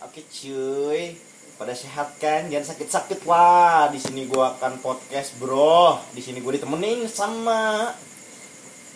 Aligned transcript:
Oke 0.00 0.24
cuy, 0.24 1.12
pada 1.54 1.76
sehat 1.76 2.16
kan? 2.16 2.48
Jangan 2.48 2.72
sakit-sakit 2.72 3.20
wah. 3.28 3.92
Di 3.92 4.00
sini 4.00 4.24
gua 4.24 4.56
akan 4.56 4.80
podcast 4.80 5.36
bro. 5.36 6.00
Di 6.16 6.24
sini 6.24 6.40
gue 6.40 6.56
ditemenin 6.56 7.04
sama 7.04 7.92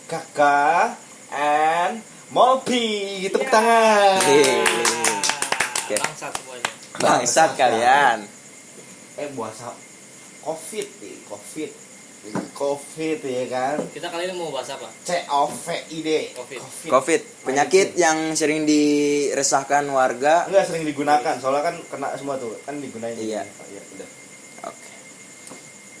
kakak 0.05 0.97
and 1.29 2.01
Molpi. 2.33 3.21
Tepuk 3.29 3.45
Ya. 3.45 3.53
tangan. 3.53 4.17
Iya. 4.25 4.57
Oke. 5.85 5.95
Bangsat 6.01 6.31
semuanya. 6.33 6.71
Bangsat 6.97 7.49
kalian. 7.53 8.17
Eh 9.15 9.29
puasa 9.37 9.69
covid 10.41 10.87
nih, 10.99 11.21
covid, 11.29 11.69
covid 12.55 13.19
ya 13.21 13.45
kan? 13.51 13.77
Kita 13.91 14.07
kali 14.09 14.25
ini 14.29 14.33
mau 14.39 14.49
bahas 14.49 14.71
apa? 14.71 14.87
C 15.03 15.27
O 15.29 15.45
V 15.51 15.67
I 15.91 15.99
D. 16.01 16.09
Covid. 16.33 16.59
Covid, 16.89 17.21
penyakit 17.45 17.93
yang 17.99 18.33
sering 18.33 18.63
diresahkan 18.63 19.85
warga. 19.91 20.47
Enggak 20.47 20.65
sering 20.71 20.87
digunakan, 20.87 21.35
soalnya 21.37 21.63
kan 21.69 21.75
kena 21.91 22.07
semua 22.15 22.39
tuh, 22.39 22.55
kan 22.63 22.79
digunain. 22.79 23.13
Iya. 23.13 23.43
Oh, 23.43 23.67
iya 23.69 23.81
udah. 23.99 24.09
Oke. 24.71 24.93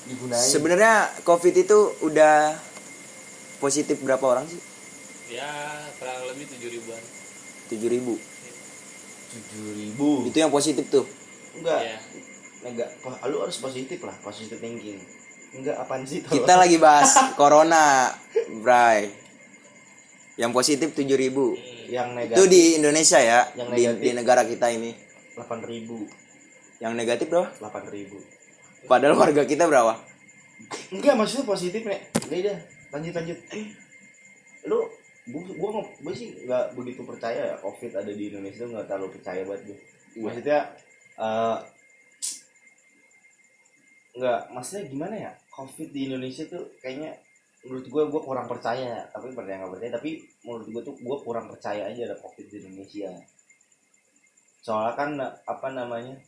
Digunain. 0.09 0.47
Sebenarnya 0.47 0.93
Covid 1.27 1.53
itu 1.53 1.79
udah 2.01 2.55
positif 3.59 3.99
berapa 4.01 4.23
orang 4.23 4.45
sih? 4.47 4.61
Ya 5.29 5.49
kurang 5.99 6.25
lebih 6.31 6.45
tujuh 6.55 6.69
ribuan. 6.69 7.01
7000 7.69 7.93
ribu. 7.97 8.13
tujuh 9.35 9.65
ribu. 9.73 10.09
Itu 10.29 10.37
yang 10.37 10.53
positif 10.53 10.85
tuh. 10.87 11.05
Enggak. 11.57 11.81
Ya. 11.81 11.97
enggak 12.65 12.89
lu 13.29 13.45
harus 13.45 13.57
positif 13.61 14.01
lah 14.01 14.17
positif 14.25 14.57
thinking 14.57 14.97
enggak 15.55 15.75
apaan 15.77 16.03
sih 16.03 16.19
tolong? 16.19 16.35
Kita 16.35 16.53
lagi 16.55 16.77
bahas 16.77 17.11
corona, 17.39 18.11
Bray. 18.59 19.09
Yang 20.35 20.51
positif 20.51 20.87
7000 20.91 21.15
ribu. 21.15 21.55
yang 21.87 22.11
Itu 22.11 22.43
negatif 22.43 22.47
di 22.49 22.61
Indonesia 22.75 23.19
ya, 23.19 23.39
Yang 23.53 23.69
di, 23.69 23.81
negatif. 23.85 24.01
di 24.01 24.09
negara 24.11 24.41
kita 24.43 24.67
ini. 24.69 24.91
delapan 25.31 25.59
ribu 25.61 25.97
Yang 26.77 26.93
negatif 26.93 27.25
berapa? 27.27 27.47
delapan 27.55 27.83
ribu 27.89 28.17
Padahal 28.85 29.15
warga 29.15 29.43
kita 29.43 29.63
berapa? 29.65 29.95
enggak 30.89 31.13
maksudnya 31.13 31.43
positif 31.45 31.83
nek 31.83 31.99
udah 32.21 32.39
dah 32.41 32.59
lanjut 32.89 33.13
lanjut 33.13 33.37
lu 34.63 34.79
gua 35.27 35.41
gua 35.53 35.69
gua 35.99 36.13
sih 36.13 36.31
nggak 36.41 36.71
begitu 36.73 37.03
percaya 37.03 37.51
ya 37.51 37.55
covid 37.59 37.91
ada 37.91 38.07
di 38.07 38.23
Indonesia 38.29 38.63
tuh 38.63 38.71
nggak 38.71 38.87
terlalu 38.87 39.07
percaya 39.11 39.41
banget 39.43 39.61
gue 39.65 39.77
Iya. 40.15 40.23
maksudnya 40.23 40.59
eh 41.17 41.57
nggak 44.15 44.39
maksudnya 44.49 44.83
gimana 44.87 45.15
ya 45.19 45.31
covid 45.55 45.89
di 45.95 46.11
Indonesia 46.11 46.43
tuh 46.51 46.67
kayaknya 46.83 47.15
menurut 47.63 47.87
gue 47.87 48.03
gue 48.11 48.21
kurang 48.21 48.47
percaya. 48.51 49.07
Tapi 49.09 49.31
percaya 49.31 49.63
nggak 49.63 49.73
percaya 49.79 49.91
tapi 49.95 50.19
menurut 50.43 50.67
gue 50.67 50.81
tuh 50.83 50.95
gue 50.99 51.17
kurang 51.23 51.47
percaya 51.47 51.87
aja 51.87 52.01
ada 52.11 52.17
covid 52.19 52.45
di 52.51 52.55
Indonesia. 52.59 53.09
Soalnya 54.59 54.93
kan 54.99 55.09
apa 55.23 55.67
namanya 55.71 56.19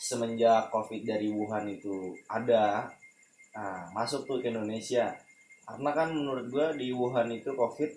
semenjak 0.00 0.72
covid 0.72 1.04
dari 1.04 1.28
Wuhan 1.28 1.68
itu 1.68 2.16
ada 2.28 2.88
nah 3.56 3.88
masuk 3.92 4.24
tuh 4.24 4.40
ke 4.40 4.48
Indonesia. 4.48 5.12
Karena 5.66 5.90
kan 5.92 6.08
menurut 6.16 6.46
gue 6.48 6.66
di 6.80 6.88
Wuhan 6.96 7.28
itu 7.28 7.52
covid 7.52 7.92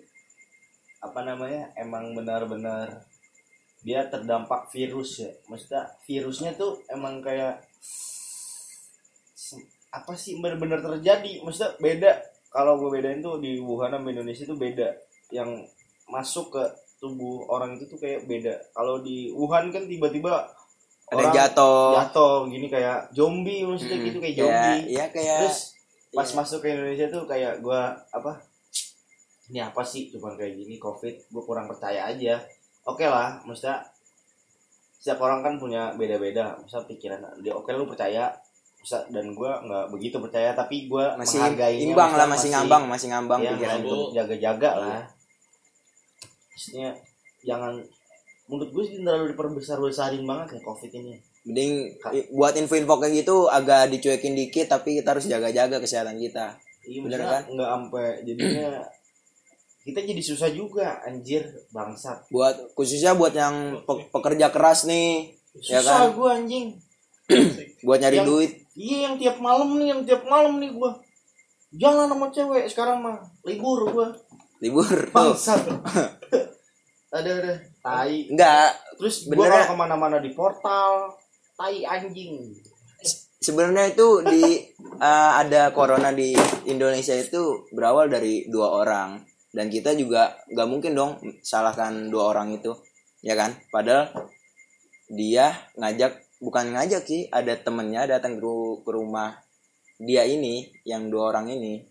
apa 1.00 1.24
namanya 1.24 1.72
emang 1.80 2.12
benar-benar 2.12 3.08
dia 3.80 4.04
terdampak 4.12 4.68
virus 4.68 5.24
ya. 5.24 5.30
Maksudnya 5.48 5.88
virusnya 6.04 6.52
tuh 6.54 6.84
emang 6.92 7.24
kayak 7.24 7.64
apa 9.90 10.12
sih 10.14 10.38
benar-benar 10.38 10.80
terjadi? 10.80 11.42
Maksudnya 11.42 11.74
beda. 11.76 12.12
Kalau 12.48 12.74
gue 12.76 12.90
bedain 12.90 13.18
tuh 13.18 13.38
di 13.38 13.58
Wuhan 13.58 13.90
sama 13.90 14.08
Indonesia 14.08 14.42
tuh 14.42 14.54
beda. 14.54 14.88
Yang 15.30 15.70
masuk 16.06 16.50
ke 16.50 16.62
tubuh 16.98 17.46
orang 17.46 17.74
itu 17.74 17.86
tuh 17.86 17.96
kayak 17.96 18.26
beda. 18.26 18.54
Kalau 18.70 18.98
di 18.98 19.30
Wuhan 19.30 19.70
kan 19.70 19.86
tiba-tiba 19.86 20.50
Ada 21.06 21.14
orang 21.16 21.32
jatuh. 21.32 21.90
jatuh 21.96 22.34
gini 22.46 22.66
kayak 22.66 23.10
zombie 23.10 23.62
maksudnya 23.62 23.96
Mm, 23.96 24.04
gitu 24.04 24.18
kayak 24.20 24.34
kayak- 24.36 24.46
zombie. 24.46 24.82
Iya 24.88 25.04
kayak 25.10 25.38
terus 25.42 25.58
pas 26.10 26.26
iya. 26.26 26.36
masuk 26.36 26.58
ke 26.60 26.68
Indonesia 26.68 27.06
tuh 27.08 27.22
kayak 27.24 27.52
gua 27.58 27.80
apa 28.10 28.32
ini 29.46 29.58
apa 29.58 29.82
sih? 29.82 30.06
Cuman 30.08 30.34
kayak 30.34 30.54
gini 30.56 30.74
covid. 30.76 31.14
Gue 31.26 31.42
kurang 31.42 31.66
percaya 31.66 32.06
aja. 32.06 32.38
Oke 32.84 33.02
lah 33.02 33.42
maksudnya 33.42 33.82
setiap 34.94 35.18
orang 35.20 35.40
kan 35.40 35.54
punya 35.56 35.90
beda-beda. 35.92 36.58
Maksudnya 36.58 36.86
pikiran 36.86 37.20
dia 37.40 37.54
oke 37.54 37.70
lu 37.70 37.86
percaya 37.86 38.30
Maksudnya, 38.80 39.12
dan 39.12 39.26
gua 39.32 39.60
nggak 39.60 39.84
begitu 39.92 40.16
percaya 40.16 40.50
tapi 40.52 40.88
gua 40.88 41.12
masih 41.14 41.36
menghargainya, 41.36 41.84
imbang 41.86 42.12
lah, 42.16 42.26
masih 42.26 42.48
ngambang, 42.48 42.82
masih 42.88 43.08
ngambang 43.08 43.40
ya, 43.40 43.52
pikiran 43.52 43.76
Iya, 43.76 43.82
itu. 43.82 43.88
untuk 43.90 44.10
jaga-jaga 44.12 44.70
lah 44.74 45.00
maksudnya 46.50 46.90
jangan 47.40 47.72
menurut 48.44 48.70
gue 48.70 48.84
sih 48.84 49.00
terlalu 49.00 49.32
diperbesar-besarin 49.32 50.24
banget 50.24 50.46
ya 50.52 50.60
covid 50.60 50.92
ini 50.92 51.14
Mending 51.40 51.96
buat 52.30 52.52
info-info 52.52 53.00
kayak 53.00 53.24
gitu 53.24 53.48
agak 53.48 53.88
dicuekin 53.88 54.36
dikit 54.36 54.68
tapi 54.68 55.00
kita 55.00 55.16
harus 55.16 55.24
jaga-jaga 55.24 55.80
kesehatan 55.80 56.20
kita. 56.20 56.60
Iya 56.84 57.00
Bener 57.00 57.16
kan? 57.16 57.42
nggak 57.48 57.68
sampai 57.70 58.06
jadinya 58.20 58.68
kita 59.88 60.00
jadi 60.04 60.20
susah 60.20 60.52
juga 60.52 61.00
anjir 61.00 61.48
bangsat. 61.70 62.28
Buat 62.28 62.76
khususnya 62.76 63.16
buat 63.16 63.32
yang 63.32 63.80
pe- 63.80 64.04
pekerja 64.10 64.52
keras 64.52 64.84
nih, 64.84 65.32
Ya 65.64 65.80
Susah 65.80 66.12
kan? 66.12 66.12
gua 66.12 66.36
anjing. 66.36 66.76
buat 67.88 67.98
nyari 67.98 68.20
Yang- 68.20 68.28
duit. 68.28 68.52
Iya 68.80 69.12
yang 69.12 69.14
tiap 69.20 69.36
malam 69.44 69.76
nih, 69.76 69.92
yang 69.92 70.00
tiap 70.08 70.24
malam 70.24 70.56
nih 70.56 70.72
gua. 70.72 70.96
Jangan 71.76 72.08
sama 72.08 72.32
cewek 72.32 72.64
sekarang 72.72 73.04
mah 73.04 73.20
libur 73.44 73.92
gua. 73.92 74.08
Libur 74.64 74.88
tuh. 74.88 75.12
Bangsat. 75.12 75.60
ada 77.16 77.30
ada 77.44 77.52
tai. 77.84 78.24
Enggak, 78.32 78.72
Terus 78.96 79.28
Bener 79.28 79.48
kalau 79.52 79.68
ke 79.72 79.76
mana-mana 79.76 80.16
di 80.20 80.32
portal 80.32 81.12
tai 81.60 81.84
anjing. 81.84 82.56
sebenarnya 83.40 83.96
itu 83.96 84.20
di 84.24 84.40
eh, 85.08 85.32
ada 85.40 85.72
corona 85.72 86.12
di 86.12 86.36
Indonesia 86.68 87.16
itu 87.16 87.68
berawal 87.72 88.12
dari 88.12 88.44
dua 88.52 88.84
orang 88.84 89.24
dan 89.56 89.72
kita 89.72 89.96
juga 89.96 90.36
nggak 90.52 90.68
mungkin 90.68 90.92
dong 90.92 91.12
salahkan 91.40 92.12
dua 92.12 92.36
orang 92.36 92.52
itu 92.52 92.76
ya 93.24 93.32
kan 93.34 93.56
padahal 93.72 94.12
dia 95.08 95.56
ngajak 95.80 96.29
bukan 96.40 96.72
ngajak 96.72 97.04
sih 97.04 97.28
ada 97.28 97.54
temennya 97.60 98.08
datang 98.08 98.40
ke, 98.40 98.42
ru- 98.42 98.80
ke 98.80 98.90
rumah 98.90 99.44
dia 100.00 100.24
ini 100.24 100.72
yang 100.88 101.12
dua 101.12 101.36
orang 101.36 101.52
ini. 101.52 101.84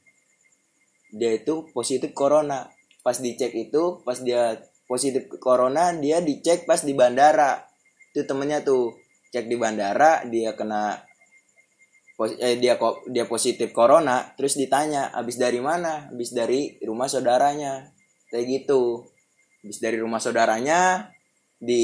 Dia 1.13 1.37
itu 1.37 1.69
positif 1.69 2.11
corona. 2.17 2.65
Pas 3.05 3.15
dicek 3.15 3.53
itu 3.55 4.01
pas 4.01 4.17
dia 4.19 4.57
positif 4.89 5.29
corona 5.37 5.93
dia 5.93 6.19
dicek 6.19 6.65
pas 6.65 6.81
di 6.81 6.97
bandara. 6.97 7.69
Itu 8.11 8.25
temennya 8.25 8.65
tuh 8.65 8.97
cek 9.29 9.45
di 9.45 9.55
bandara 9.55 10.25
dia 10.25 10.57
kena 10.57 10.97
eh, 12.41 12.57
dia 12.57 12.75
dia 13.07 13.25
positif 13.29 13.69
corona 13.71 14.33
terus 14.33 14.57
ditanya 14.57 15.13
habis 15.13 15.37
dari 15.37 15.61
mana? 15.61 16.09
Habis 16.09 16.33
dari 16.33 16.81
rumah 16.81 17.05
saudaranya. 17.05 17.93
Kayak 18.33 18.45
gitu. 18.66 19.05
Habis 19.61 19.77
dari 19.77 19.97
rumah 20.01 20.17
saudaranya 20.17 21.13
di 21.59 21.84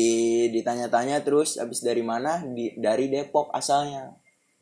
ditanya-tanya 0.50 1.20
terus 1.20 1.56
habis 1.56 1.80
dari 1.80 2.00
mana 2.00 2.40
di 2.42 2.72
dari 2.76 3.06
Depok 3.06 3.52
asalnya 3.52 4.08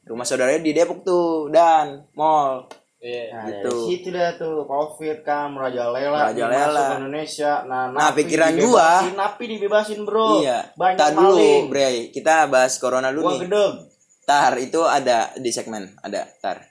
rumah 0.04 0.26
saudaranya 0.26 0.60
di 0.60 0.72
Depok 0.72 1.02
tuh 1.02 1.48
dan 1.48 2.10
mall 2.12 2.66
Iya. 2.98 3.24
Nah, 3.30 3.44
Gitu. 3.46 3.68
dari 3.68 3.84
situ 3.92 4.08
dah 4.10 4.32
tuh 4.34 4.64
covid 4.64 5.18
kan 5.22 5.52
merajalela 5.52 6.24
Merajalela. 6.24 6.72
masuk 6.72 6.84
ke 6.88 6.96
Indonesia. 6.98 7.52
Nah, 7.62 7.84
Nah, 7.86 8.00
napi 8.02 8.16
pikiran 8.18 8.52
dibebasin, 8.56 9.14
napi 9.14 9.44
dibebasin, 9.46 10.00
Bro. 10.02 10.28
iya 10.40 10.60
Banyak 10.74 10.98
tar 10.98 11.12
dulu 11.12 11.36
maling. 11.36 11.64
bre 11.68 11.86
kita 12.10 12.48
bahas 12.48 12.74
corona 12.78 13.12
dulu 13.12 13.22
Gua 13.22 13.34
nih 13.34 13.42
gedeg. 13.44 13.74
tar 14.24 14.54
itu 14.56 14.82
ada 14.82 15.36
di 15.36 15.52
segmen 15.52 15.92
ada 16.00 16.24
tar 16.40 16.64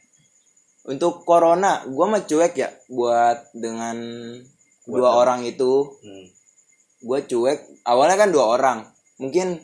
untuk 0.82 1.20
corona 1.22 1.84
gua 1.86 2.08
mah 2.08 2.24
cuek 2.24 2.54
ya 2.56 2.72
buat 2.88 3.52
dengan 3.52 3.96
Buat 4.82 4.88
dua 4.88 5.08
apa? 5.10 5.18
orang 5.20 5.40
itu 5.44 5.84
Hmm. 6.00 6.26
Gue 7.02 7.18
cuek 7.24 7.58
awalnya 7.82 8.16
kan 8.16 8.30
dua 8.30 8.46
orang 8.52 8.78
mungkin 9.16 9.58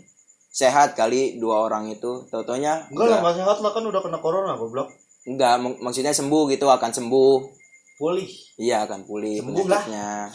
sehat 0.51 0.93
kali 0.93 1.39
dua 1.39 1.63
orang 1.63 1.87
itu 1.87 2.27
totonya 2.27 2.83
Enggak 2.89 3.07
lah, 3.09 3.19
nggak 3.23 3.37
sehat 3.37 3.59
lah 3.59 3.71
kan 3.71 3.85
udah 3.85 4.01
kena 4.01 4.19
corona, 4.19 4.53
goblok. 4.55 4.91
enggak 5.23 5.55
mak- 5.57 5.79
maksudnya 5.81 6.11
sembuh 6.11 6.49
gitu 6.49 6.67
akan 6.67 6.91
sembuh 6.91 7.35
Pulih. 7.95 8.31
iya 8.57 8.83
akan 8.83 9.03
pulih 9.05 9.39
Sembuh 9.39 9.67
lah. 9.67 9.83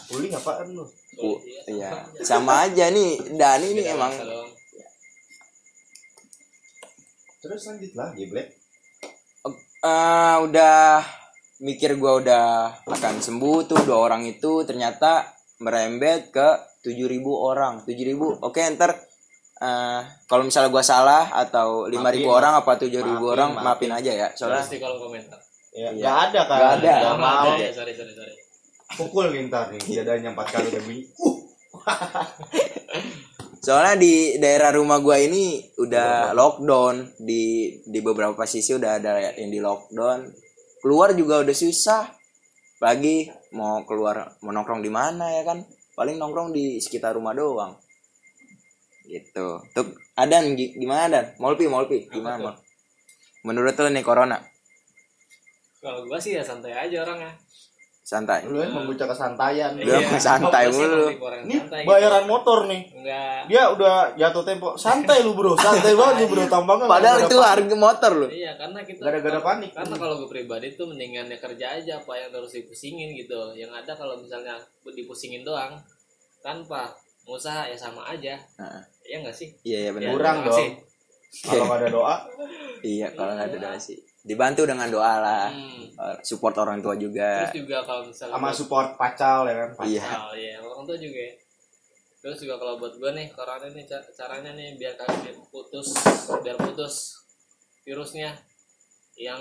Pulih 0.04 0.30
apaan 0.30 0.68
lu? 0.70 0.84
Pu- 1.14 1.40
iya 1.66 2.04
sama 2.20 2.64
aja 2.64 2.88
nih 2.88 3.34
Dani 3.34 3.66
ini 3.70 3.82
emang 3.86 4.12
Terus 7.36 7.60
lanjut 7.66 7.92
lah, 7.92 8.08
geblek. 8.10 8.48
eh, 9.84 10.36
udah 10.40 11.04
mikir 11.60 11.94
gua 11.94 12.16
udah 12.16 12.46
akan 12.82 13.20
sembuh 13.20 13.58
tuh 13.66 13.80
dua 13.84 13.98
orang 14.02 14.24
itu 14.24 14.64
ternyata 14.64 15.28
merembet 15.64 16.28
ke 16.28 16.48
7000 16.84 17.24
orang 17.32 17.74
7000 17.88 18.44
oke 18.44 18.60
ntar 18.76 18.92
eh, 19.64 20.00
kalau 20.28 20.44
misalnya 20.44 20.68
gua 20.68 20.84
salah 20.84 21.32
atau 21.32 21.88
5000 21.88 21.96
Maafin, 22.04 22.28
orang 22.28 22.52
apa 22.60 22.72
7000 22.76 23.00
maafin, 23.00 23.24
orang 23.24 23.50
maafin. 23.56 23.64
maafin 23.64 23.92
aja 23.96 24.12
ya 24.12 24.28
soalnya 24.36 24.68
di 24.68 24.76
kolom 24.76 25.00
komentar. 25.00 25.40
Ya, 25.74 25.90
Iya. 25.90 26.06
nggak 26.06 26.18
ada 26.30 26.40
kan? 26.46 26.54
Nggak 26.60 26.72
ada. 26.78 26.92
Nggak 27.02 27.16
mau. 27.18 27.50
ada, 27.50 27.66
sorry 27.74 27.92
sorry 27.98 28.12
sorry. 28.14 28.34
Pukul 28.94 29.26
nih 29.34 29.50
ntar 29.50 29.74
nih, 29.74 29.80
dadanya 29.98 30.30
empat 30.30 30.46
kali 30.54 30.66
udah 30.70 30.82
bunyi. 30.86 31.02
Uh. 31.18 31.34
soalnya 33.64 33.96
di 33.96 34.36
daerah 34.38 34.70
rumah 34.70 35.00
gua 35.00 35.16
ini 35.18 35.64
udah 35.80 36.36
lockdown 36.36 37.16
di 37.18 37.74
di 37.82 37.98
beberapa 38.04 38.44
sisi 38.44 38.76
udah 38.76 39.00
ada 39.00 39.34
yang 39.34 39.50
di 39.50 39.58
lockdown 39.58 40.28
keluar 40.78 41.16
juga 41.16 41.40
udah 41.40 41.56
susah 41.56 42.12
lagi 42.84 43.16
mau 43.56 43.80
keluar 43.88 44.36
mau 44.44 44.52
nongkrong 44.52 44.84
di 44.84 44.92
mana 44.92 45.32
ya 45.32 45.42
kan 45.48 45.64
paling 45.96 46.20
nongkrong 46.20 46.52
di 46.52 46.76
sekitar 46.76 47.16
rumah 47.16 47.32
doang 47.32 47.72
gitu 49.04 49.60
tuh 49.72 49.86
Adan 50.16 50.52
gi- 50.56 50.76
gimana 50.76 51.08
Dan 51.08 51.26
Molpi 51.40 51.64
Molpi 51.68 52.08
gimana? 52.08 52.52
Mol? 52.52 52.56
menurut 53.44 53.76
lo 53.76 53.88
nih 53.88 54.04
corona 54.04 54.38
Kalau 55.80 56.00
gua 56.08 56.16
sih 56.16 56.32
ya 56.32 56.40
santai 56.40 56.72
aja 56.72 57.04
orangnya. 57.04 57.28
Santai 58.04 58.44
lu 58.44 58.60
emang 58.60 58.84
bocah 58.84 59.08
kesantaian 59.08 59.72
Dia 59.74 59.96
mau 60.04 60.20
santai 60.20 60.68
mulu. 60.68 61.08
ini 61.40 61.56
santai 61.56 61.82
bayaran 61.82 62.28
motor 62.28 62.68
nih 62.68 62.92
Enggak. 62.92 63.40
dia 63.48 63.62
udah 63.66 64.12
jatuh 64.12 64.44
tempo 64.44 64.76
santai 64.76 65.24
lu 65.24 65.32
bro 65.32 65.56
santai 65.56 65.96
banget 65.98 66.14
lu 66.20 66.26
bro 66.28 66.44
tambah 66.44 66.84
padahal 66.84 67.24
itu 67.24 67.36
harga 67.38 67.72
motor 67.74 68.12
lo 68.14 68.26
Iya, 68.28 68.52
karena 68.54 68.84
kita 68.84 69.00
ada 69.08 69.40
panik. 69.40 69.72
Karena 69.72 69.96
kalau 69.96 70.20
gue 70.20 70.28
pribadi 70.28 70.76
tuh 70.76 70.84
mendingan 70.84 71.26
ya 71.26 71.38
kerja 71.38 71.66
aja 71.74 71.92
apa 71.96 72.12
yang 72.14 72.28
harus 72.30 72.52
dipusingin 72.52 73.16
gitu. 73.16 73.40
Yang 73.54 73.72
ada 73.74 73.92
kalau 73.94 74.20
misalnya 74.20 74.60
dipusingin 74.84 75.40
doang 75.40 75.72
tanpa 76.38 76.92
usaha 77.24 77.64
ya 77.64 77.74
sama 77.74 78.04
aja. 78.06 78.36
Heeh. 78.36 78.82
Iya 79.06 79.16
enggak 79.18 79.32
sih? 79.34 79.48
iya 79.62 79.78
iya 79.80 79.88
Ya, 79.88 79.92
benar 79.92 80.10
Kurang 80.12 80.36
kasih. 80.44 80.68
kalau 81.42 81.72
ada 81.72 81.88
doa 81.88 82.16
iya 82.80 83.08
kalau 83.10 83.32
nggak 83.32 83.48
ada 83.48 83.58
doa 83.64 83.76
sih 83.76 83.96
dibantu 84.24 84.64
dengan 84.64 84.88
doa 84.88 85.14
lah 85.20 85.46
Hmm. 85.52 85.84
Eh, 85.94 86.16
support 86.22 86.56
orang 86.56 86.80
tua 86.80 86.96
juga 86.96 87.46
Terus 87.46 87.62
juga 87.62 87.78
kalau 87.84 88.02
misalnya 88.04 88.34
sama 88.34 88.48
buat- 88.48 88.56
support 88.56 88.88
pacal 88.96 89.46
ya 89.46 89.54
kan 89.54 89.70
pacal. 89.74 89.86
Iya. 89.86 90.06
Oh, 90.18 90.34
iya, 90.34 90.54
orang 90.58 90.82
tua 90.82 90.98
juga. 90.98 91.20
ya. 91.20 91.34
Terus 92.18 92.38
juga 92.40 92.54
kalau 92.56 92.74
buat 92.76 92.94
gue 92.96 93.10
nih, 93.12 93.28
corona 93.30 93.68
nih 93.68 93.84
ca- 93.84 94.08
caranya 94.10 94.50
nih 94.50 94.74
biar 94.74 94.96
kagak 94.96 95.38
putus, 95.46 95.92
biar 96.40 96.56
putus 96.56 97.20
virusnya 97.82 98.32
yang 99.14 99.38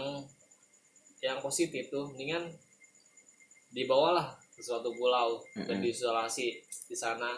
yang 1.17 1.39
positif 1.39 1.87
tuh, 1.87 2.05
mendingan 2.05 2.51
dibawalah 3.71 4.35
ke 4.51 4.61
suatu 4.61 4.91
pulau 4.91 5.41
dan 5.57 5.65
Mm-mm. 5.71 5.81
diisolasi 5.81 6.47
di 6.85 6.93
sana, 6.93 7.33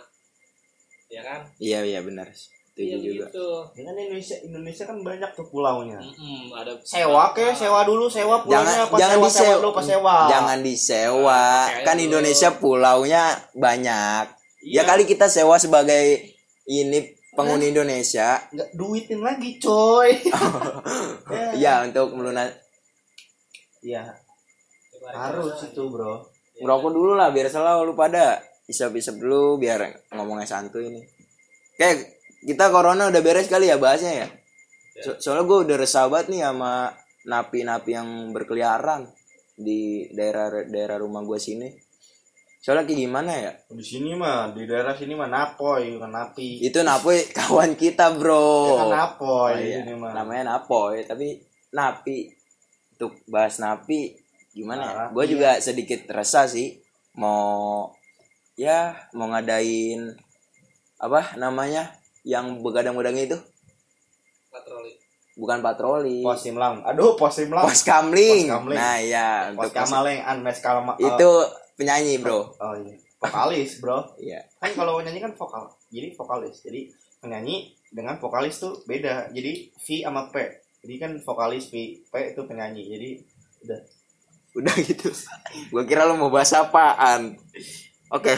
ya 1.08 1.22
kan? 1.22 1.48
iya 1.58 1.80
iya 1.82 2.02
benar 2.02 2.28
Iya 2.76 3.00
setuju 3.00 3.08
juga 3.08 3.26
gitu. 3.26 3.48
Dengan 3.72 3.96
Indonesia 3.98 4.36
Indonesia 4.38 4.84
kan 4.84 4.98
banyak 5.00 5.30
tuh 5.32 5.48
pulaunya. 5.48 5.96
Mm-mm, 5.96 6.52
ada 6.52 6.76
Sewa 6.84 7.32
ke, 7.32 7.56
sewa 7.56 7.88
dulu, 7.88 8.06
sewa 8.06 8.44
pulaunya 8.44 8.68
jangan 8.68 8.84
apa 8.84 8.96
jangan 8.96 9.16
sewa, 9.16 9.24
sewa 9.24 9.32
disewa 9.32 9.56
dulu 9.56 9.70
apa 9.72 9.82
sewa. 9.82 10.16
jangan 10.28 10.60
disewa 10.60 11.42
Pakai 11.64 11.84
kan 11.84 11.96
dulu. 11.96 12.06
Indonesia 12.06 12.50
pulaunya 12.54 13.24
banyak 13.54 14.24
Iya. 14.60 14.82
ya 14.82 14.84
kali 14.84 15.04
kita 15.06 15.30
sewa 15.30 15.56
sebagai 15.56 16.26
ini 16.66 17.00
penghuni 17.32 17.70
Indonesia 17.70 18.42
nggak 18.50 18.70
duitin 18.74 19.22
lagi, 19.22 19.56
coy. 19.56 20.10
ya 21.64 21.80
untuk 21.82 22.12
melunas 22.12 22.50
Iya, 23.80 24.10
harus 25.08 25.62
itu, 25.64 25.84
Bro. 25.86 26.26
ngerokok 26.56 26.90
dulu 26.90 27.14
lah 27.14 27.30
biar 27.30 27.46
selalu 27.46 27.86
lu 27.86 27.94
pada 27.94 28.40
isap-isap 28.66 29.16
dulu 29.16 29.56
biar 29.56 29.84
ngomongnya 30.10 30.48
santuy 30.50 30.88
ini 30.90 31.04
kayak 31.76 32.15
kita 32.46 32.70
corona 32.70 33.10
udah 33.10 33.20
beres 33.20 33.48
kali 33.48 33.68
ya 33.68 33.76
bahasnya 33.76 34.14
ya 34.16 34.28
So- 34.96 35.20
soalnya 35.20 35.44
gue 35.44 35.58
udah 35.66 35.78
resah 35.78 36.08
banget 36.08 36.28
nih 36.30 36.42
sama 36.42 36.88
napi-napi 37.26 37.92
yang 37.92 38.08
berkeliaran 38.32 39.10
di 39.54 39.82
daerah 40.10 40.48
daerah 40.64 40.96
rumah 40.96 41.20
gue 41.22 41.36
sini 41.36 41.68
soalnya 42.58 42.84
kayak 42.84 43.00
gimana 43.00 43.32
ya 43.36 43.52
Di 43.68 43.84
sini 43.84 44.14
mah, 44.14 44.50
di 44.50 44.64
daerah 44.64 44.92
sini 44.92 45.14
mah 45.14 45.28
napoy, 45.28 45.94
bukan 45.94 46.10
napi. 46.10 46.64
itu 46.64 46.80
napoy 46.82 47.22
kawan 47.38 47.74
kita 47.74 48.10
bro 48.12 48.48
Ya 48.66 48.76
kan 48.80 48.90
napoy 48.90 49.52
Oh, 49.52 49.60
iya. 49.60 49.80
mah. 49.94 50.12
namanya 50.14 50.44
napoy 50.52 51.04
tapi 51.04 51.44
napi 51.72 52.32
untuk 52.96 53.20
bahas 53.26 53.60
napi 53.60 54.16
gimana 54.50 54.82
ya? 54.82 54.94
Nah, 54.96 55.08
gue 55.12 55.24
iya. 55.24 55.30
juga 55.30 55.50
sedikit 55.60 56.08
resah 56.10 56.48
sih 56.48 56.80
mau 57.14 57.92
ya 58.56 58.96
mau 59.12 59.28
ngadain 59.28 60.16
apa 60.98 61.36
namanya 61.36 61.92
yang 62.26 62.60
begadang-begadang 62.60 63.16
itu 63.22 63.38
patroli. 64.50 64.98
bukan 65.38 65.60
patroli 65.62 66.20
Pos 66.26 66.42
Simlang. 66.42 66.82
Aduh, 66.84 67.14
pos 67.14 67.38
Simlang. 67.38 67.64
pos 67.64 67.86
kamling 67.86 68.50
Pos 68.50 68.54
kamling. 68.58 68.78
nah 68.82 68.98
ya 68.98 69.54
Pos 69.54 69.70
untuk 69.70 69.72
Kamaleng, 69.78 70.20
Anmes 70.26 70.60
Kalma. 70.60 70.94
itu 70.98 71.32
penyanyi 71.78 72.18
bro 72.18 72.50
Oh 72.58 72.74
iya. 72.82 72.98
Vokalis, 73.16 73.82
Bro. 73.82 74.22
iya 74.22 74.46
Kan 74.62 74.76
kalau 74.78 75.02
nyanyi 75.02 75.18
kan 75.18 75.34
vokal. 75.34 75.66
Jadi 75.90 76.14
vokalis. 76.14 76.62
Jadi 76.62 76.94
penyanyi 77.18 77.74
dengan 77.90 78.22
vokalis 78.22 78.62
tuh 78.62 78.86
beda. 78.86 79.34
Jadi 79.34 79.74
V 79.74 79.86
sama 80.06 80.30
P. 80.30 80.36
Jadi 80.86 80.94
kan 81.02 81.12
vokalis 81.18 81.74
V, 81.74 82.06
P 82.06 82.14
itu 82.14 82.42
penyanyi. 82.46 82.86
Jadi 82.86 83.10
udah 83.66 83.80
udah 84.62 84.76
gitu 84.78 85.10
gue 85.74 85.84
kira 85.84 86.06
lu 86.06 86.22
mau 86.22 86.30
bahas 86.30 86.54
apaan 86.54 87.34
oke 88.12 88.34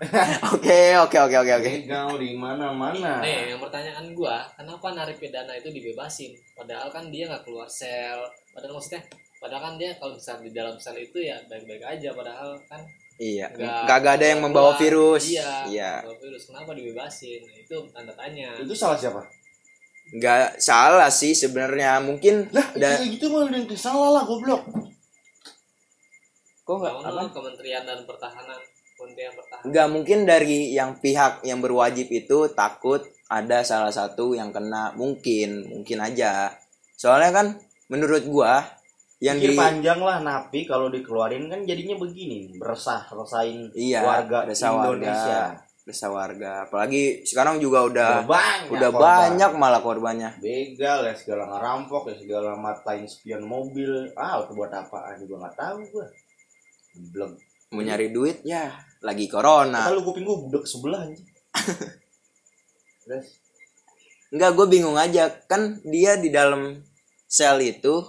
oke 0.54 0.78
oke 1.00 1.16
oke 1.20 1.36
oke 1.38 1.52
oke 1.54 1.70
Legal 1.80 2.18
di 2.18 2.34
mana-mana. 2.34 3.22
Nih, 3.22 3.54
yang 3.54 3.60
pertanyaan 3.62 4.10
gua, 4.12 4.42
kenapa 4.52 4.90
narapidana 4.90 5.54
itu 5.54 5.70
dibebasin? 5.70 6.34
Padahal 6.52 6.90
kan 6.90 7.08
dia 7.08 7.30
nggak 7.30 7.46
keluar 7.46 7.66
sel. 7.66 8.18
Padahal 8.50 8.74
maksudnya, 8.74 9.02
padahal 9.38 9.62
kan 9.62 9.74
dia 9.78 9.94
kalau 9.96 10.14
misalnya 10.14 10.42
di 10.42 10.52
dalam 10.52 10.74
sel 10.76 10.96
itu 10.96 11.18
ya 11.20 11.38
baik-baik 11.46 11.84
aja. 11.84 12.10
Padahal 12.10 12.58
kan 12.66 12.82
iya 13.14 13.46
nggak 13.46 13.86
kagak 13.86 14.14
ada 14.18 14.26
yang 14.26 14.40
membawa 14.42 14.74
keluar. 14.74 14.82
virus 14.82 15.24
Iya. 15.30 15.50
iya 15.70 15.92
Membawa 16.02 16.18
virus. 16.18 16.42
Kenapa 16.50 16.70
dibebasin? 16.74 17.40
Nah, 17.40 17.56
Itu 17.62 17.76
tanda 17.94 18.12
tanya. 18.12 18.48
Itu 18.58 18.74
salah 18.74 18.98
siapa? 18.98 19.22
nggak 20.04 20.60
salah 20.60 21.08
sih 21.08 21.32
sebenarnya 21.32 21.96
mungkin 21.98 22.44
Lah, 22.52 22.66
Da- 22.76 23.00
kayak 23.00 23.08
gitu 23.16 23.32
mah 23.32 23.48
udah 23.48 23.72
salah 23.72 24.12
lah 24.12 24.22
goblok. 24.28 24.60
kok 26.60 26.76
nggak 26.76 27.32
Kementerian 27.32 27.84
dan 27.84 28.04
Pertahanan, 28.04 28.60
Pertahanan. 29.14 29.64
nggak 29.64 29.88
mungkin 29.88 30.18
dari 30.24 30.58
yang 30.70 30.98
pihak 30.98 31.42
yang 31.42 31.58
berwajib 31.58 32.06
itu 32.08 32.50
takut 32.52 33.00
ada 33.26 33.62
salah 33.62 33.90
satu 33.90 34.34
yang 34.34 34.50
kena 34.50 34.92
mungkin 34.94 35.64
mungkin 35.70 35.98
aja 35.98 36.52
soalnya 36.94 37.30
kan 37.32 37.46
menurut 37.86 38.22
gua 38.24 38.60
yang 39.18 39.40
Pikir 39.40 39.54
di 39.54 39.56
panjang 39.56 40.00
lah 40.00 40.20
napi 40.20 40.66
kalau 40.66 40.92
dikeluarin 40.92 41.48
kan 41.48 41.64
jadinya 41.64 41.96
begini, 41.96 42.52
beresah, 42.54 43.08
resain 43.08 43.72
iya 43.72 44.04
warga 44.04 44.44
desa 44.44 44.68
Indonesia. 44.68 45.40
warga 45.56 45.64
desa 45.84 46.06
warga 46.08 46.50
apalagi 46.64 47.24
sekarang 47.24 47.56
juga 47.56 47.84
udah 47.84 48.10
Udah 48.20 48.28
banyak. 48.28 48.72
udah 48.72 48.90
korban. 48.90 49.04
banyak 49.04 49.50
malah 49.54 49.80
korbannya 49.80 50.30
begal 50.40 51.04
ya 51.04 51.12
segala 51.12 51.44
ngerampok 51.46 52.08
ya 52.08 52.16
segala 52.16 52.50
matain 52.54 53.04
spion 53.04 53.44
mobil 53.44 54.08
ah 54.16 54.40
itu 54.40 54.52
buat 54.52 54.72
apaan 54.72 55.16
juga 55.20 55.44
nggak 55.44 55.56
tahu 55.56 55.78
gua 55.92 56.06
belum 57.12 57.30
mau 57.70 57.82
nyari 57.82 58.08
duit 58.10 58.40
ya 58.44 58.70
lagi 59.04 59.28
corona 59.28 59.84
kalau 59.84 60.00
kuping 60.02 60.24
gua 60.24 60.40
budek 60.40 60.64
sebelah 60.64 61.04
anjing 61.04 61.20
terus 63.04 63.44
Enggak, 64.34 64.50
gue 64.58 64.66
bingung 64.66 64.98
aja. 64.98 65.30
Kan 65.46 65.78
dia 65.86 66.18
di 66.18 66.26
dalam 66.26 66.82
sel 67.22 67.54
itu, 67.62 68.02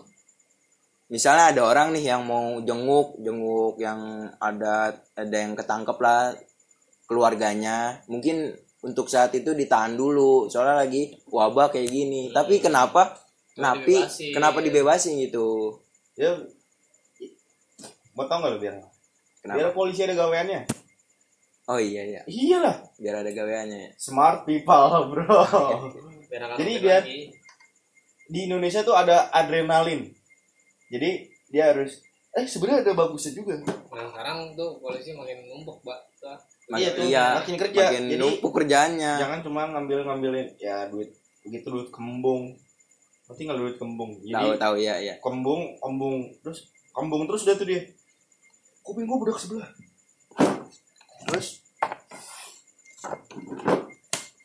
misalnya 1.06 1.54
ada 1.54 1.62
orang 1.70 1.94
nih 1.94 2.18
yang 2.18 2.26
mau 2.26 2.58
jenguk, 2.66 3.22
jenguk 3.22 3.78
yang 3.78 4.26
ada 4.42 4.90
ada 5.14 5.38
yang 5.38 5.54
ketangkep 5.54 5.94
lah 6.02 6.34
keluarganya. 7.06 8.02
Mungkin 8.10 8.58
untuk 8.82 9.06
saat 9.06 9.38
itu 9.38 9.54
ditahan 9.54 9.94
dulu, 9.94 10.50
soalnya 10.50 10.82
lagi 10.82 11.14
wabah 11.30 11.70
kayak 11.70 11.94
gini. 11.94 12.34
Hmm. 12.34 12.42
Tapi 12.42 12.58
kenapa 12.58 13.22
Kenapa 13.54 13.86
napi 13.86 13.94
dibebasin? 14.02 14.34
kenapa 14.34 14.58
dibebasin 14.66 15.14
gitu? 15.30 15.48
ya 16.16 16.32
mau 18.12 18.26
tau 18.26 18.40
nggak 18.40 18.52
lo 18.52 18.58
biar 18.58 18.76
Kenapa? 19.44 19.58
biar 19.60 19.70
polisi 19.78 20.02
ada 20.02 20.16
gaweannya 20.16 20.64
Oh 21.66 21.76
iya 21.76 22.02
iya, 22.06 22.22
iyalah 22.26 22.78
biar 22.96 23.16
ada 23.18 23.32
gaweannya. 23.32 23.96
smart 23.96 24.44
people 24.44 24.78
bro 25.10 25.26
Jadi 26.60 26.74
biar- 26.78 27.02
lagi. 27.02 27.34
di 28.26 28.40
Indonesia 28.44 28.82
tuh 28.82 28.94
ada 28.94 29.30
adrenalin 29.30 30.10
jadi 30.88 31.10
dia 31.48 31.72
harus 31.72 32.02
eh 32.32 32.44
sebenarnya 32.44 32.84
ada 32.84 32.94
bagusnya 32.96 33.34
juga 33.34 33.58
Nah, 33.88 34.06
sekarang 34.06 34.52
tuh 34.54 34.76
polisi 34.78 35.12
makin 35.12 35.40
numpuk, 35.46 35.80
Mbak. 35.80 36.00
Tuh. 36.20 36.36
Iya 36.74 36.90
tuh, 36.92 37.06
iya, 37.06 37.24
makin 37.34 37.56
kerja. 37.56 37.84
makin 37.88 38.04
Jadi- 38.08 38.20
numpuk 38.20 38.52
kerjaannya. 38.54 39.12
jangan 39.16 39.40
cuma 39.40 39.62
ngambil 39.68 40.04
ngambilin 40.04 40.48
ya 40.58 40.86
duit 40.86 41.10
begitu 41.42 41.66
duit 41.68 41.90
kembung 41.90 42.54
nanti 43.24 43.42
nggak 43.42 43.56
duit 43.56 43.76
kembung 43.76 44.18
Tahu 44.18 44.28
jadi 44.28 44.58
tahu 44.60 44.76
ya 44.76 44.96
ya. 45.00 45.14
kembung 45.20 45.62
kembung 45.78 46.26
terus 46.40 46.66
kembung 46.92 47.24
terus 47.24 47.42
udah 47.42 47.56
tuh 47.56 47.66
dia 47.66 47.82
kuping 48.82 49.06
gua 49.06 49.18
budak 49.20 49.38
sebelah 49.38 49.70
terus? 51.26 51.62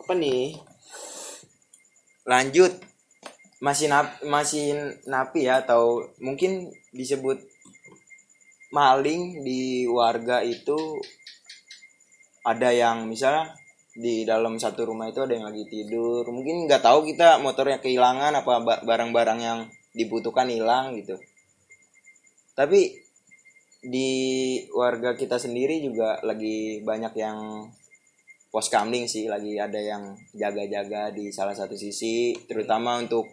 Apa 0.00 0.12
nih? 0.16 0.56
Lanjut. 2.26 2.72
Masih 3.60 3.92
nap, 3.92 4.16
masih 4.25 4.96
napi 5.04 5.44
ya 5.44 5.60
atau 5.60 6.08
mungkin 6.16 6.72
disebut 6.96 7.37
maling 8.72 9.44
di 9.44 9.84
warga 9.84 10.40
itu 10.40 10.96
ada 12.40 12.72
yang 12.72 13.04
misalnya 13.04 13.52
di 13.90 14.22
dalam 14.25 14.56
satu 14.56 14.87
rumah 14.88 15.10
itu 15.10 15.20
ada 15.20 15.34
yang 15.37 15.50
lagi 15.50 15.66
tidur. 15.68 16.25
Mungkin 16.30 16.70
nggak 16.70 16.80
tahu 16.80 17.04
kita 17.04 17.42
motornya 17.42 17.82
kehilangan 17.82 18.32
apa 18.32 18.54
ba- 18.62 18.82
barang-barang 18.87 19.40
yang 19.42 19.58
dibutuhkan 19.92 20.49
hilang 20.49 20.94
gitu. 20.96 21.18
Tapi 22.54 23.00
di 23.80 24.10
warga 24.76 25.16
kita 25.16 25.40
sendiri 25.40 25.80
juga 25.80 26.20
lagi 26.20 26.84
banyak 26.84 27.14
yang 27.16 27.68
pos 28.52 28.68
kamling 28.68 29.08
sih 29.08 29.30
lagi 29.30 29.56
ada 29.56 29.78
yang 29.78 30.16
jaga-jaga 30.37 31.14
di 31.14 31.32
salah 31.32 31.56
satu 31.56 31.78
sisi 31.78 32.37
terutama 32.44 33.00
untuk 33.00 33.25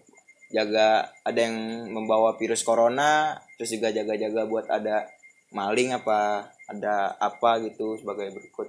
jaga 0.48 1.12
ada 1.28 1.40
yang 1.44 1.90
membawa 1.92 2.40
virus 2.40 2.64
corona 2.64 3.36
terus 3.60 3.76
juga 3.76 3.92
jaga-jaga 3.92 4.48
buat 4.48 4.72
ada 4.72 5.10
maling 5.52 5.96
apa 5.96 6.52
ada 6.68 7.16
apa 7.20 7.64
gitu 7.64 7.96
sebagai 7.96 8.36
berikut. 8.36 8.68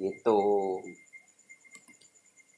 Gitu 0.00 0.40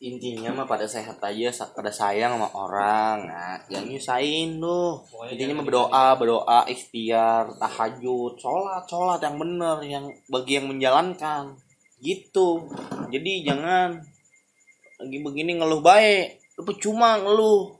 intinya 0.02 0.50
mah 0.50 0.66
pada 0.66 0.90
sehat 0.90 1.22
aja 1.22 1.48
pada 1.70 1.88
sayang 1.88 2.34
sama 2.34 2.48
orang. 2.52 3.30
Nah 3.30 3.56
yang 3.70 3.86
nyusahin 3.86 4.58
lu 4.58 4.98
intinya 5.30 5.62
mah 5.62 5.66
berdoa 5.66 6.06
berdoa 6.18 6.60
ikhtiar 6.66 7.54
tahajud 7.56 8.34
sholat 8.34 8.82
sholat 8.90 9.22
yang 9.22 9.36
bener 9.38 9.78
yang 9.86 10.04
bagi 10.26 10.58
yang 10.58 10.66
menjalankan. 10.66 11.54
Gitu. 12.02 12.68
Jadi 13.08 13.46
jangan 13.46 13.96
lagi 14.98 15.18
begini 15.22 15.56
ngeluh 15.62 15.80
baik. 15.80 16.42
Lu 16.58 16.62
percuma 16.66 17.16
ngeluh. 17.22 17.78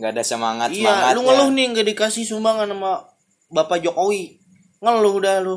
Nggak 0.00 0.16
ada 0.16 0.24
semangat 0.24 0.72
iya 0.72 1.12
lu 1.12 1.20
ngeluh 1.28 1.52
nih 1.52 1.76
nggak 1.76 1.86
dikasih 1.92 2.24
sumbangan 2.24 2.68
sama 2.68 3.04
bapak 3.48 3.84
jokowi. 3.84 4.36
Ngeluh 4.84 5.16
dah 5.20 5.40
lu. 5.40 5.56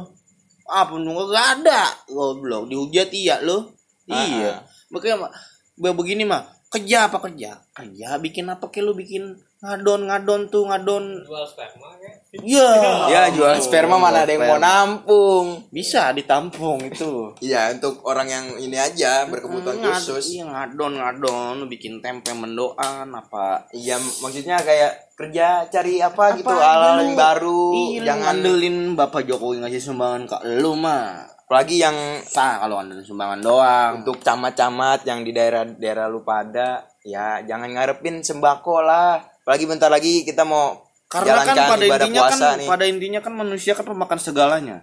Apa 0.72 0.96
lu 0.96 1.14
nggak 1.14 1.48
ada. 1.60 1.94
Goblok 2.08 2.72
dihujat 2.72 3.12
iya 3.12 3.44
lu. 3.44 3.70
Iya 4.08 4.73
makanya 4.94 5.18
mah 5.20 5.32
be- 5.74 5.98
begini 5.98 6.24
mah 6.24 6.46
kerja 6.70 7.06
apa 7.06 7.18
kerja? 7.20 7.58
Kerja 7.70 8.18
bikin 8.18 8.46
apa 8.48 8.66
kayak 8.66 8.82
lu 8.84 8.94
bikin 8.94 9.30
ngadon 9.60 10.06
ngadon 10.06 10.42
tuh 10.48 10.66
ngadon. 10.66 11.22
Jual 11.22 11.46
sperma 11.46 11.94
kayak? 11.96 12.18
Iya. 12.36 12.70
Ya 13.08 13.22
jual 13.30 13.54
sperma 13.58 13.96
mana 13.96 14.22
ada 14.22 14.34
yang 14.34 14.42
mau 14.44 14.58
nampung. 14.58 15.70
Bisa 15.70 16.10
ditampung 16.12 16.82
itu. 16.84 17.30
Iya 17.40 17.72
untuk 17.72 18.02
orang 18.04 18.26
yang 18.28 18.46
ini 18.58 18.74
aja 18.76 19.26
berkebutuhan 19.26 19.80
Ngad- 19.80 20.02
khusus. 20.02 20.34
iya 20.34 20.44
ngadon 20.44 20.98
ngadon 20.98 21.56
bikin 21.68 22.02
tempe 22.02 22.34
mendoan 22.34 23.08
apa. 23.08 23.70
Iya 23.70 23.96
maksudnya 24.20 24.58
kayak 24.58 25.14
kerja 25.14 25.70
cari 25.70 26.02
apa, 26.02 26.34
gitu 26.34 26.50
Apa 26.50 26.58
hal 26.58 26.82
dulu? 26.82 27.02
yang 27.04 27.14
baru 27.14 27.64
Iya, 27.72 28.00
jangan 28.04 28.22
ngandelin 28.34 28.78
bapak 28.94 29.22
jokowi 29.24 29.62
ngasih 29.62 29.78
sumbangan 29.84 30.26
ke 30.26 30.38
lu 30.58 30.74
mah 30.74 31.30
apalagi 31.44 31.76
yang 31.78 31.94
sah 32.24 32.58
kalau 32.58 32.80
ngandelin 32.80 33.04
sumbangan 33.04 33.40
doang 33.40 33.92
untuk 34.02 34.20
camat-camat 34.20 35.04
yang 35.04 35.22
di 35.22 35.32
daerah-daerah 35.32 36.08
lu 36.08 36.24
pada 36.24 36.82
ya 37.02 37.44
jangan 37.44 37.70
ngarepin 37.70 38.20
sembako 38.20 38.82
lah 38.82 39.20
apalagi 39.44 39.66
bentar 39.66 39.88
lagi 39.88 40.24
kita 40.24 40.42
mau 40.42 40.80
Karena 41.06 41.46
kan 41.46 41.54
jalankan 41.54 41.66
pada 41.70 41.84
ibadah 41.86 42.06
intinya 42.08 42.22
puasa 42.26 42.46
kan 42.48 42.58
nih 42.58 42.68
pada 42.68 42.86
intinya 42.88 43.20
kan 43.22 43.34
manusia 43.34 43.72
kan 43.74 43.86
pemakan 43.86 44.18
segalanya. 44.18 44.78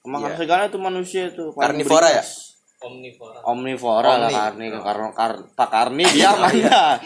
Pemakan 0.00 0.30
Iya. 0.30 0.38
segalanya 0.38 0.68
itu 0.68 0.80
manusia 0.80 1.22
itu. 1.28 1.44
Karnivora 1.52 2.08
ya? 2.10 2.24
omnivora 2.84 3.40
Omnivora 3.44 4.12
lah 4.20 4.28
Omni. 4.28 4.36
Karni 4.36 4.66
karena 4.76 5.08
kar, 5.12 5.32
Pak 5.56 5.68
Karni 5.68 6.04
dia 6.06 6.36
mana? 6.36 7.00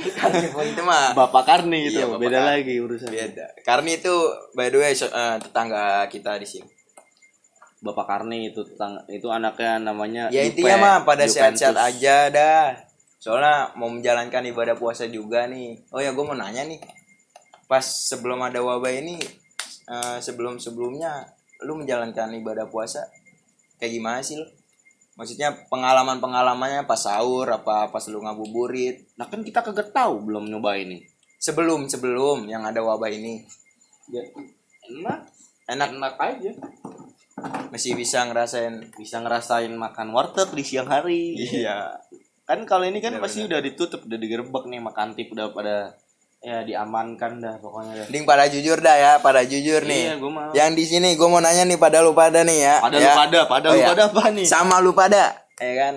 itu 0.66 0.83
mah 0.83 1.14
Bapak 1.14 1.47
Karni 1.47 1.87
gitu. 1.87 2.02
Iya, 2.02 2.07
Bapak 2.11 2.18
Beda 2.18 2.35
Karni. 2.37 2.50
lagi 2.50 2.75
urusan. 2.78 3.09
beda 3.09 3.47
karena 3.62 3.90
itu 3.95 4.14
by 4.54 4.66
the 4.68 4.78
way 4.78 4.92
so- 4.92 5.07
eh, 5.09 5.37
tetangga 5.38 6.02
kita 6.11 6.35
di 6.35 6.47
sini 6.47 6.66
Bapak 7.78 8.06
Karni 8.11 8.50
itu 8.50 8.66
tetang- 8.66 9.06
itu 9.06 9.30
anaknya 9.30 9.78
namanya 9.78 10.26
ya 10.35 10.42
Jupe, 10.42 10.66
intinya 10.66 10.76
mah 10.82 10.97
pada 11.06 11.25
sehat-sehat 11.30 11.78
aja 11.78 12.16
dah. 12.28 12.64
Soalnya 13.18 13.75
mau 13.78 13.87
menjalankan 13.90 14.47
ibadah 14.50 14.75
puasa 14.75 15.06
juga 15.06 15.47
nih. 15.47 15.87
Oh 15.94 16.02
ya 16.02 16.11
gue 16.11 16.25
mau 16.26 16.35
nanya 16.35 16.66
nih. 16.66 16.78
Pas 17.70 17.82
sebelum 17.82 18.42
ada 18.42 18.58
wabah 18.58 18.90
ini 18.90 19.18
eh, 19.87 20.18
sebelum 20.18 20.58
sebelumnya 20.58 21.26
lu 21.62 21.78
menjalankan 21.78 22.35
ibadah 22.38 22.66
puasa 22.66 23.06
kayak 23.78 23.92
gimana 23.94 24.23
sih 24.23 24.38
lu? 24.38 24.47
Maksudnya 25.18 25.50
pengalaman 25.66 26.23
pengalamannya 26.23 26.87
pas 26.87 26.99
sahur 26.99 27.47
apa 27.47 27.90
pas 27.90 28.04
lu 28.06 28.23
ngabuburit? 28.23 29.06
Nah 29.18 29.26
kan 29.26 29.42
kita 29.42 29.62
kagak 29.62 29.90
tahu 29.90 30.23
belum 30.23 30.47
nyoba 30.47 30.78
ini. 30.78 31.02
sebelum 31.38 31.87
sebelum 31.87 32.50
yang 32.50 32.66
ada 32.66 32.82
wabah 32.82 33.06
ini. 33.14 33.47
Ya, 34.11 34.23
enak, 34.90 35.30
enak. 35.70 35.88
Enak 35.94 36.14
aja. 36.18 36.50
Masih 37.68 37.92
bisa 37.92 38.25
ngerasain 38.25 38.90
Bisa 38.92 39.18
ngerasain 39.18 39.71
makan 39.71 40.11
warteg 40.11 40.49
di 40.50 40.62
siang 40.62 40.87
hari. 40.87 41.35
iya 41.35 41.92
Kan 42.42 42.64
kalau 42.64 42.83
ini 42.83 42.99
kan 42.99 43.12
Bener, 43.12 43.23
pasti 43.23 43.42
udah 43.42 43.59
ditutup, 43.59 44.02
udah 44.02 44.16
digerebek 44.16 44.64
nih 44.66 44.80
makan 44.80 45.12
tip 45.12 45.28
udah 45.28 45.50
pada 45.50 45.92
ya 46.38 46.62
diamankan 46.62 47.38
dah 47.38 47.54
pokoknya 47.57 47.92
dah. 47.95 48.07
Ding 48.07 48.23
pada 48.23 48.47
jujur 48.47 48.78
dah 48.78 48.95
ya 48.95 49.12
pada 49.18 49.42
jujur 49.42 49.83
nih 49.83 50.04
Iya, 50.07 50.14
gua 50.16 50.30
mau. 50.30 50.50
yang 50.52 50.71
di 50.73 50.83
sini 50.83 51.12
gue 51.12 51.26
mau 51.26 51.38
nanya 51.38 51.64
nih 51.64 51.76
pada 51.76 51.99
lu 51.99 52.12
pada 52.12 52.40
nih 52.40 52.59
ya 52.62 52.75
Pada 52.78 52.95
ya. 52.95 53.04
lu 53.04 53.18
pada, 53.18 53.38
pada 53.45 53.66
Oh, 53.66 53.75
lu 53.75 53.83
pada 53.85 54.02
apa 54.07 54.23
nih? 54.30 54.47
sama 54.47 54.78
lu 54.78 54.92
pada 54.92 55.35
ya 55.57 55.75
kan 55.76 55.95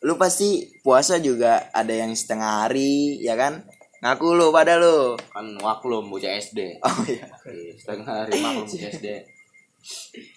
lu 0.00 0.14
pasti 0.14 0.48
puasa 0.80 1.18
juga 1.18 1.66
ada 1.70 1.90
yang 1.90 2.14
setengah 2.14 2.62
hari 2.62 3.18
ya 3.18 3.34
kan 3.34 3.66
ngaku 3.98 4.28
lu 4.32 4.48
pada 4.48 4.78
lu 4.78 5.18
Kan 5.28 5.58
waklum 5.58 6.08
bocah 6.08 6.30
SD. 6.32 6.78
oh 6.80 6.98
iya 7.04 7.26
Iya, 7.44 7.74
Setengah 7.74 8.06
hari 8.22 8.32
maklum 8.38 8.64
bocah 8.64 8.86
SD. 8.88 9.06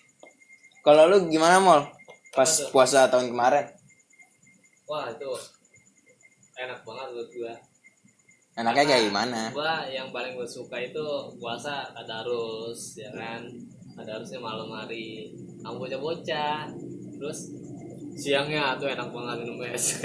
kalau 0.86 1.12
lu 1.12 1.27
gimana 1.27 1.59
mol? 1.59 1.81
Pas 2.31 2.48
Apa 2.48 2.62
tuh? 2.63 2.69
puasa 2.71 3.09
tahun 3.12 3.33
kemarin? 3.33 3.65
Wah 4.88 5.12
itu 5.12 5.31
enak 6.59 6.79
banget 6.81 7.07
buat 7.13 7.29
gua. 7.36 7.53
Enaknya 8.59 8.83
kayak 8.91 9.03
gimana? 9.07 9.41
gua 9.55 9.88
yang 9.88 10.12
paling 10.12 10.36
gue 10.36 10.48
suka 10.48 10.75
itu 10.83 11.05
puasa 11.39 11.88
tadarus 11.95 13.00
ya 13.00 13.07
kan? 13.15 13.48
Tadarusnya 13.95 14.39
malam 14.39 14.67
hari. 14.71 15.31
Sama 15.59 15.79
bocah-bocah. 15.79 16.71
Terus 17.19 17.39
siangnya 18.13 18.75
tuh 18.75 18.87
enak 18.87 19.09
banget 19.09 19.35
minum 19.41 19.57
es. 19.63 19.99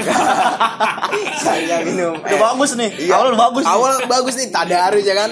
Saya 1.45 1.83
minum 1.83 2.15
Udah 2.17 2.41
bagus 2.53 2.71
nih. 2.75 2.91
Iya. 2.99 3.13
Awal 3.17 3.27
udah 3.31 3.41
bagus. 3.41 3.63
nih. 3.63 3.73
awal 3.73 3.93
bagus 4.07 4.35
nih 4.35 4.49
tadarus 4.49 5.05
ya 5.05 5.15
kan? 5.15 5.31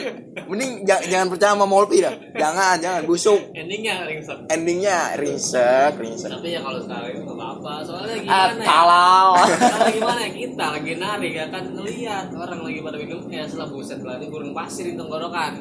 Mending 0.48 0.70
ja- 0.82 1.04
jangan 1.04 1.28
percaya 1.28 1.52
sama 1.52 1.64
molpi 1.64 2.00
dah. 2.00 2.14
Jangan 2.32 2.80
jangan 2.80 3.02
busuk. 3.04 3.40
Endingnya 3.52 4.04
ringsek. 4.04 4.38
Endingnya 4.48 4.98
ringsek 5.14 5.92
ringsek. 5.96 6.28
Tapi 6.30 6.48
ya 6.50 6.60
kalau 6.60 6.80
sekarang 6.80 7.10
itu 7.12 7.20
nggak 7.22 7.36
apa-apa. 7.36 7.74
Soalnya 7.84 8.14
Ah, 8.14 8.20
gimana 8.20 8.52
ya? 8.56 8.64
kalau. 8.64 9.26
Soalnya 9.60 9.92
gimana 9.92 10.20
ya? 10.20 10.30
Kita 10.32 10.66
lagi 10.72 10.92
nari 10.96 11.28
ya 11.30 11.46
kan? 11.48 11.62
Ngeliat 11.68 12.26
orang 12.32 12.60
lagi 12.60 12.78
pada 12.80 12.96
minum 12.96 13.20
es 13.28 13.52
lah 13.52 13.68
buset 13.68 14.00
lah 14.00 14.14
ini 14.16 14.26
gurun 14.26 14.52
pasir 14.52 14.84
di 14.86 14.94
tenggorokan. 14.94 15.52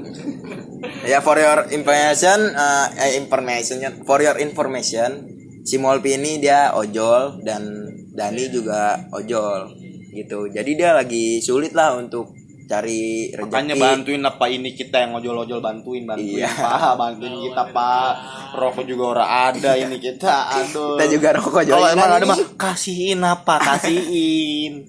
Ya 1.04 1.20
for 1.20 1.36
your 1.36 1.70
information, 1.70 2.52
uh, 2.52 2.88
eh, 2.98 3.14
informationnya 3.16 4.02
for 4.02 4.18
your 4.18 4.36
information, 4.38 5.41
si 5.62 5.78
Molpi 5.78 6.18
ini 6.18 6.38
dia 6.38 6.74
ojol 6.74 7.42
dan 7.42 7.86
Dani 8.12 8.44
juga 8.50 8.98
ojol 9.12 9.72
gitu. 10.12 10.52
Jadi 10.52 10.72
dia 10.76 10.92
lagi 10.92 11.40
sulit 11.40 11.72
lah 11.72 11.96
untuk 11.96 12.36
cari 12.68 13.32
rezeki. 13.36 13.52
Makanya 13.52 13.76
bantuin 13.76 14.24
apa 14.24 14.46
ini 14.48 14.72
kita 14.72 15.04
yang 15.04 15.12
ojol-ojol 15.20 15.60
bantuin 15.60 16.08
bantuin 16.08 16.40
Iya. 16.40 16.52
pak 16.52 16.96
bantuin 16.96 17.36
kita 17.44 17.64
pak. 17.72 18.12
Rokok 18.52 18.84
juga 18.88 19.04
orang 19.16 19.30
ada 19.56 19.72
ini 19.76 19.98
kita 20.00 20.36
aduh. 20.60 20.96
Kita 20.96 21.06
juga 21.12 21.28
rokok 21.36 21.64
kalau 21.68 21.88
joinan 21.88 21.96
emang 22.00 22.12
ada 22.16 22.26
mah 22.28 22.40
kasihin 22.56 23.20
apa 23.24 23.56
kasihin. 23.60 24.74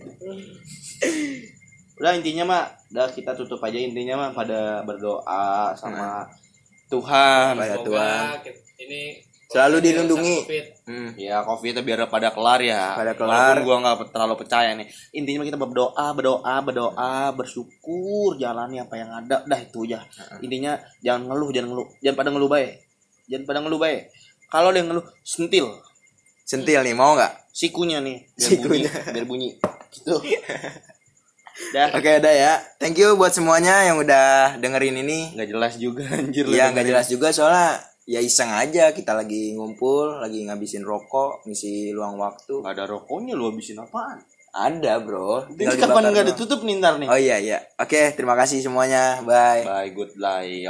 Udah 2.02 2.18
intinya 2.18 2.42
mah 2.42 2.62
udah 2.90 3.06
kita 3.14 3.30
tutup 3.38 3.62
aja 3.62 3.78
intinya 3.78 4.18
mah 4.18 4.30
pada 4.34 4.82
berdoa 4.82 5.70
sama 5.78 6.26
Tuhan. 6.90 7.54
Pada 7.54 7.78
Tuhan. 7.78 8.42
ini 8.82 9.22
Selalu 9.52 9.76
dilindungi. 9.80 10.36
COVID. 10.40 10.64
Hmm. 10.82 11.10
ya 11.14 11.44
covid 11.44 11.78
biar 11.78 12.08
pada 12.08 12.28
kelar 12.28 12.58
ya 12.58 12.96
Pada 12.96 13.12
kelar. 13.12 13.54
Walaupun 13.54 13.62
gua 13.62 13.76
nggak 13.78 13.96
terlalu 14.10 14.34
percaya 14.34 14.70
nih 14.72 14.88
intinya 15.12 15.44
kita 15.44 15.54
berdoa 15.54 16.06
berdoa 16.10 16.54
berdoa 16.58 17.12
bersyukur 17.30 18.34
jalani 18.34 18.78
apa 18.78 18.94
yang 18.96 19.12
ada 19.12 19.44
dah 19.44 19.56
itu 19.56 19.84
aja 19.84 20.02
intinya 20.38 20.74
jangan 20.98 21.28
ngeluh 21.28 21.50
jangan 21.50 21.68
ngeluh 21.70 21.88
jangan 21.98 22.16
pada 22.16 22.30
ngeluh 22.30 22.48
baik 22.48 22.72
jangan 23.24 23.44
pada 23.44 23.58
ngeluh 23.60 23.78
baik 23.78 24.00
kalau 24.46 24.68
yang 24.70 24.88
ngeluh 24.88 25.06
sentil 25.22 25.68
Sentil 26.42 26.82
nih 26.82 26.92
mau 26.92 27.14
nggak? 27.14 27.32
sikunya 27.48 28.00
nih 28.00 28.18
biar 28.32 28.48
Sikunya. 28.50 28.88
bunyi 28.88 29.12
biar 29.12 29.24
bunyi 29.24 29.48
gitu 29.90 30.14
dah 31.74 31.88
Oke 31.92 32.10
udah 32.16 32.34
ya. 32.34 32.52
Thank 32.76 32.96
you 32.96 33.14
buat 33.14 33.30
semuanya 33.30 33.84
yang 33.84 34.00
udah 34.00 34.56
dengerin 34.56 34.96
ini. 34.98 35.36
nggak 35.36 35.48
jelas 35.48 35.72
juga 35.76 36.04
anjir 36.18 36.44
Iya 36.44 36.72
dengerin. 36.72 36.88
jelas 36.88 37.06
juga 37.06 37.28
soalnya 37.30 37.76
ya 38.04 38.18
iseng 38.18 38.50
aja 38.50 38.90
kita 38.90 39.14
lagi 39.14 39.54
ngumpul, 39.54 40.18
lagi 40.18 40.42
ngabisin 40.42 40.82
rokok, 40.82 41.46
ngisi 41.46 41.94
luang 41.94 42.18
waktu. 42.18 42.60
nggak 42.60 42.74
ada 42.74 42.84
rokoknya 42.90 43.38
lu 43.38 43.50
habisin 43.50 43.78
apaan 43.80 44.20
Ada 44.52 45.00
bro. 45.00 45.48
Tinggal 45.48 45.80
kapan 45.80 46.12
nggak 46.12 46.36
ditutup 46.36 46.60
nih 46.60 46.76
ntar 46.76 47.00
nih 47.00 47.08
Oh 47.08 47.16
iya 47.16 47.40
iya. 47.40 47.58
Oke, 47.80 48.12
terima 48.12 48.36
kasih 48.36 48.60
semuanya. 48.60 49.24
Bye. 49.24 49.64
bye 49.64 49.88
good 49.96 50.12
night 50.20 50.60